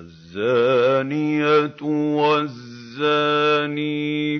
[0.00, 1.82] الزَّانِيَةُ
[2.16, 3.70] وَالزَّانِي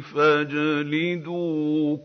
[0.01, 1.97] فَاجْلِدُوا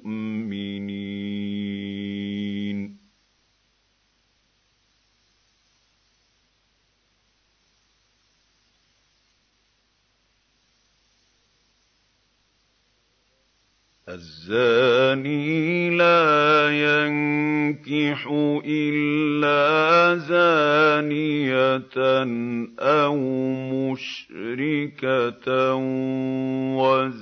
[14.09, 17.38] الزَّانِي لَا يَنكِحُ
[18.65, 21.97] إِلَّا زَانِيَةً
[22.81, 23.17] أَوْ
[23.73, 25.79] مُشْرِكَةً ۖ
[26.79, 27.18] وَالزَّانِيَةُ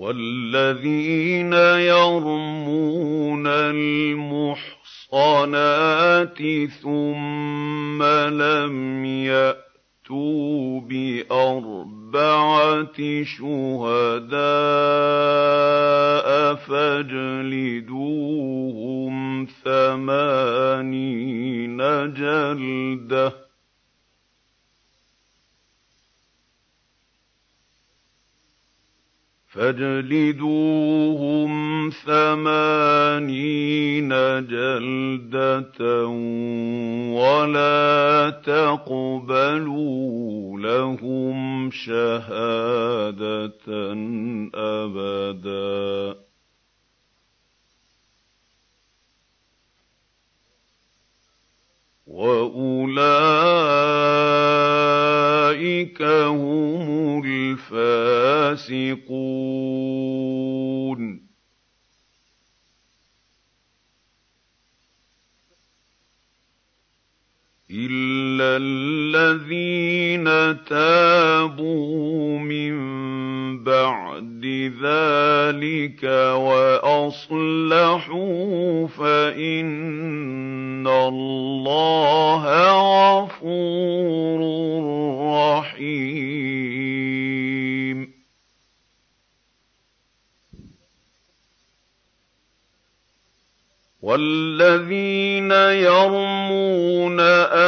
[0.00, 1.52] وَالَّذِينَ
[1.92, 4.78] يَرْمُونَ الْمُحْصَنَاتِ
[6.82, 8.02] ثُمَّ
[8.42, 12.02] لَمْ يَأْتُوا بِأَرْبَعَةِ
[13.22, 14.40] شُهَدَاءَ
[16.54, 17.86] فَاجْلِدُوهُمْ
[19.64, 20.96] ثَمَانِينَ
[22.14, 23.39] جَلْدَةً
[37.12, 40.00] وَلَا تَقْبَلُوا
[40.60, 43.66] لَهُمْ شَهَادَةً
[44.54, 46.16] أَبَدًا ۚ.
[52.06, 53.00] وَأُولَٰئِكَ
[56.02, 59.19] هُمُ الْفَاسِقُونَ.
[67.72, 70.24] إِلَّا الَّذِينَ
[70.64, 72.74] تَابُوا مِن
[73.64, 74.44] بَعْدِ
[74.82, 76.04] ذَٰلِكَ
[76.50, 78.06] وَأَصْلَحُوا
[78.86, 81.99] فَإِنَّ اللَّهَ
[95.90, 97.20] يَرْمُونَ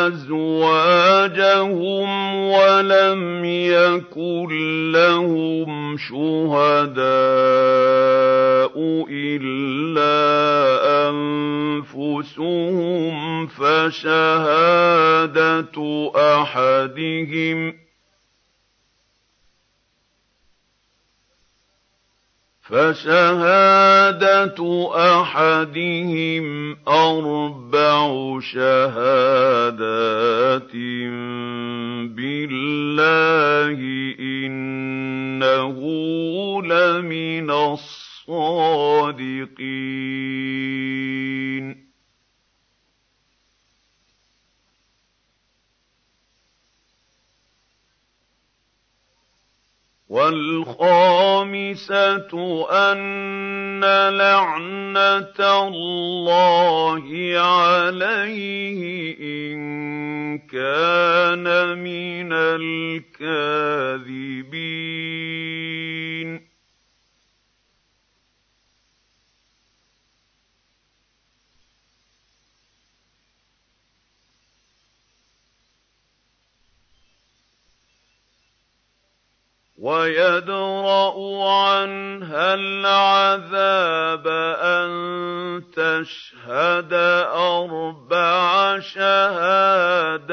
[0.06, 4.48] أَزْوَاجَهُمْ وَلَمْ يَكُن
[4.92, 7.02] لَّهُمْ شُهَدَاءُ
[9.10, 10.22] إِلَّا
[11.10, 13.12] أَنفُسُهُمْ
[13.46, 14.52] فَشَهَادَةُ
[16.16, 17.81] أَحَدِهِمْ
[22.72, 24.58] فَشَهَادَةُ
[24.94, 29.82] أَحَدِهِمْ أَرْبَعُ شَهَادَاتٍ
[50.12, 51.48] وَالْخَامِسَةُ
[52.70, 53.80] أَنَّ
[54.18, 57.04] لَعْنَتَ اللَّهِ
[57.40, 58.80] عَلَيْهِ
[59.20, 59.58] إِن
[60.38, 64.02] كَانَ مِنَ الْكَاذِبِينَ.
[79.82, 81.16] وَيَدْرَأُ
[81.50, 84.26] عَنْهَا الْعَذَابَ
[84.62, 84.90] أَن
[85.74, 86.92] تَشْهَدَ
[87.34, 90.30] أَرْبَعَ شَهَادَاتٍ.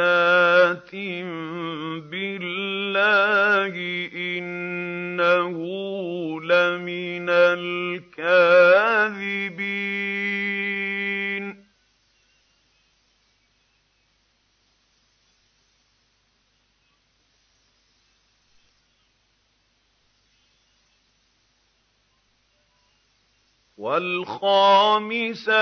[23.80, 25.54] وَالْخَامِسَةَ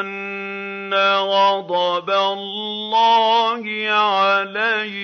[0.00, 5.01] أَنَّ غَضَبَ اللَّهِ عَلَيْهَا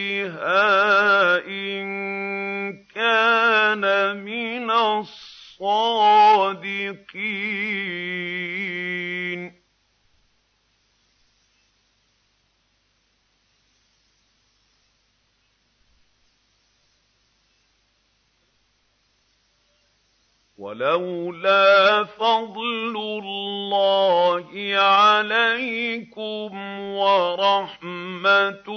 [20.58, 26.50] وَلَوْلَا فَضْلُ اللَّهِ عَلَيْكُمْ
[26.98, 28.74] وَرَحْمَتُهُ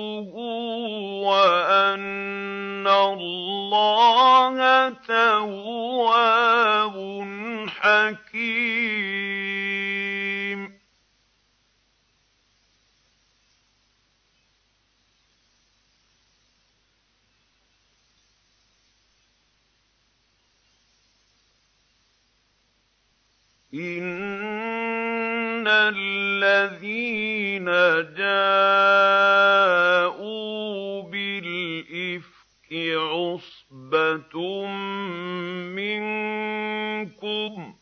[1.25, 6.40] وَأَنَّ اللَّهَ تَوَّابٌ
[23.73, 27.65] إِنَّ الَّذِينَ
[28.15, 28.71] جَاءُوا
[31.03, 34.65] بِالْإِفْكِ عُصْبَةٌ
[35.75, 37.80] مِّنكُمْ